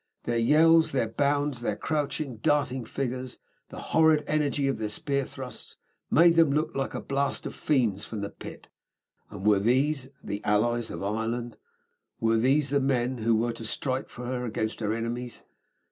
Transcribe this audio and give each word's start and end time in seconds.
Their 0.23 0.39
yells, 0.39 0.93
their 0.93 1.09
bounds, 1.09 1.61
their 1.61 1.75
crouching, 1.75 2.37
darting 2.37 2.85
figures, 2.85 3.37
the 3.69 3.79
horrid 3.93 4.23
energy 4.25 4.67
of 4.67 4.79
their 4.79 4.89
spear 4.89 5.25
thrusts, 5.25 5.77
made 6.09 6.37
them 6.37 6.49
look 6.51 6.75
like 6.75 6.95
a 6.95 6.99
blast 7.01 7.45
of 7.45 7.53
fiends 7.53 8.03
from 8.03 8.21
the 8.21 8.31
pit. 8.31 8.67
And 9.29 9.45
were 9.45 9.59
these 9.59 10.09
the 10.23 10.43
Allies 10.43 10.89
of 10.89 11.03
Ireland? 11.03 11.55
Were 12.19 12.37
these 12.37 12.71
the 12.71 12.79
men 12.79 13.19
who 13.19 13.35
were 13.35 13.53
to 13.53 13.63
strike 13.63 14.09
for 14.09 14.25
her 14.25 14.43
against 14.43 14.79
her 14.79 14.91
enemies? 14.91 15.43